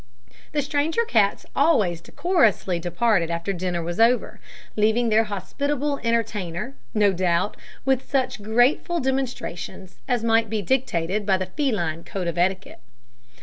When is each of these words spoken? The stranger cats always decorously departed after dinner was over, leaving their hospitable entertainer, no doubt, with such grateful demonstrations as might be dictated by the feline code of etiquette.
The 0.53 0.63
stranger 0.63 1.05
cats 1.05 1.45
always 1.55 2.01
decorously 2.01 2.79
departed 2.79 3.29
after 3.29 3.53
dinner 3.53 3.83
was 3.83 3.99
over, 3.99 4.39
leaving 4.75 5.09
their 5.09 5.25
hospitable 5.25 5.99
entertainer, 6.03 6.73
no 6.95 7.13
doubt, 7.13 7.55
with 7.85 8.09
such 8.09 8.41
grateful 8.41 8.99
demonstrations 8.99 9.99
as 10.07 10.23
might 10.23 10.49
be 10.49 10.63
dictated 10.63 11.23
by 11.23 11.37
the 11.37 11.45
feline 11.55 12.03
code 12.03 12.25
of 12.27 12.39
etiquette. 12.39 12.79